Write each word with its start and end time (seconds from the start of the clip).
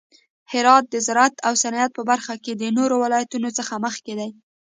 هرات 0.51 0.85
د 0.89 0.95
زراعت 1.07 1.35
او 1.47 1.53
صنعت 1.63 1.91
په 1.97 2.03
برخه 2.11 2.33
کې 2.43 2.53
د 2.55 2.63
نورو 2.77 2.95
ولایتونو 3.03 3.49
څخه 3.57 3.73
مخکې 3.85 4.13
دی. 4.19 4.29